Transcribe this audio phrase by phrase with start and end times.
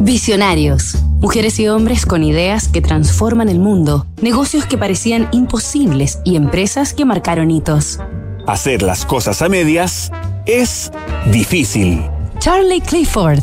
[0.00, 0.96] Visionarios.
[1.20, 6.92] Mujeres y hombres con ideas que transforman el mundo, negocios que parecían imposibles y empresas
[6.92, 7.98] que marcaron hitos.
[8.46, 10.12] Hacer las cosas a medias
[10.44, 10.92] es
[11.32, 12.04] difícil.
[12.38, 13.42] Charlie Clifford.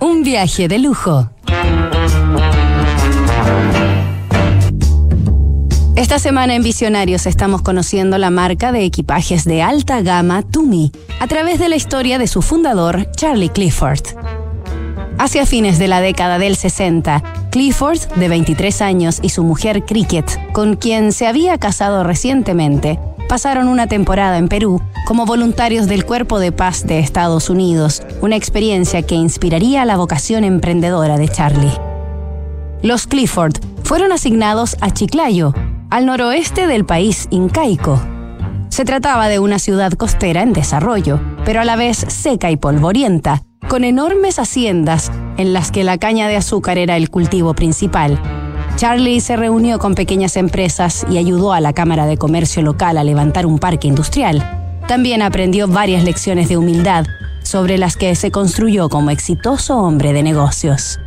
[0.00, 1.30] Un viaje de lujo.
[5.96, 11.26] Esta semana en Visionarios estamos conociendo la marca de equipajes de alta gama Tumi a
[11.26, 14.43] través de la historia de su fundador, Charlie Clifford.
[15.18, 20.52] Hacia fines de la década del 60, Clifford, de 23 años, y su mujer Cricket,
[20.52, 22.98] con quien se había casado recientemente,
[23.28, 28.36] pasaron una temporada en Perú como voluntarios del Cuerpo de Paz de Estados Unidos, una
[28.36, 31.72] experiencia que inspiraría la vocación emprendedora de Charlie.
[32.82, 35.54] Los Clifford fueron asignados a Chiclayo,
[35.90, 38.00] al noroeste del país incaico.
[38.68, 43.42] Se trataba de una ciudad costera en desarrollo, pero a la vez seca y polvorienta,
[43.68, 48.20] con enormes haciendas en las que la caña de azúcar era el cultivo principal.
[48.76, 53.04] Charlie se reunió con pequeñas empresas y ayudó a la Cámara de Comercio local a
[53.04, 54.80] levantar un parque industrial.
[54.88, 57.06] También aprendió varias lecciones de humildad,
[57.42, 60.98] sobre las que se construyó como exitoso hombre de negocios.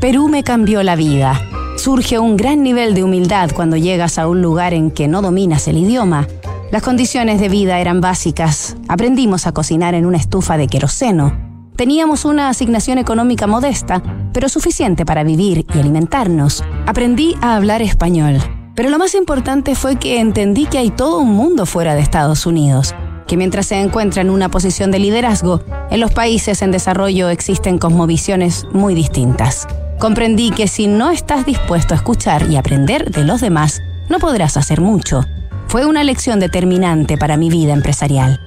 [0.00, 1.40] Perú me cambió la vida.
[1.76, 5.66] Surge un gran nivel de humildad cuando llegas a un lugar en que no dominas
[5.68, 6.28] el idioma.
[6.70, 8.76] Las condiciones de vida eran básicas.
[8.88, 11.47] Aprendimos a cocinar en una estufa de queroseno.
[11.78, 14.02] Teníamos una asignación económica modesta,
[14.34, 16.62] pero suficiente para vivir y alimentarnos.
[16.86, 18.36] Aprendí a hablar español.
[18.74, 22.44] Pero lo más importante fue que entendí que hay todo un mundo fuera de Estados
[22.44, 22.94] Unidos,
[23.26, 27.78] que mientras se encuentra en una posición de liderazgo, en los países en desarrollo existen
[27.78, 29.66] cosmovisiones muy distintas
[29.98, 34.56] comprendí que si no estás dispuesto a escuchar y aprender de los demás, no podrás
[34.56, 35.24] hacer mucho.
[35.66, 38.40] Fue una lección determinante para mi vida empresarial.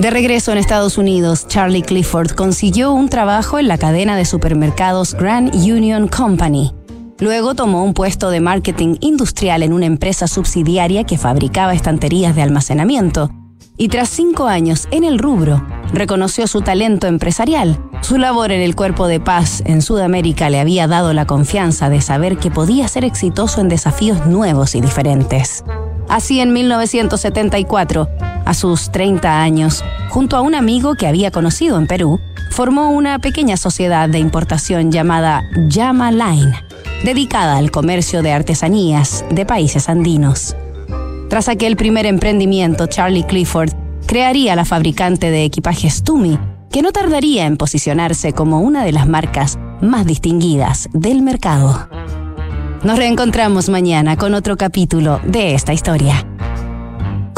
[0.00, 5.12] De regreso en Estados Unidos, Charlie Clifford consiguió un trabajo en la cadena de supermercados
[5.12, 6.72] Grand Union Company.
[7.18, 12.40] Luego tomó un puesto de marketing industrial en una empresa subsidiaria que fabricaba estanterías de
[12.40, 13.30] almacenamiento.
[13.76, 15.62] Y tras cinco años en el rubro,
[15.92, 20.88] reconoció su talento empresarial su labor en el Cuerpo de Paz en Sudamérica le había
[20.88, 25.64] dado la confianza de saber que podía ser exitoso en desafíos nuevos y diferentes.
[26.08, 28.08] Así en 1974,
[28.50, 32.18] a sus 30 años, junto a un amigo que había conocido en Perú,
[32.50, 36.52] formó una pequeña sociedad de importación llamada Llama Line,
[37.04, 40.56] dedicada al comercio de artesanías de países andinos.
[41.28, 43.70] Tras aquel primer emprendimiento, Charlie Clifford
[44.08, 46.36] crearía la fabricante de equipajes Tumi,
[46.72, 51.88] que no tardaría en posicionarse como una de las marcas más distinguidas del mercado.
[52.82, 56.26] Nos reencontramos mañana con otro capítulo de esta historia.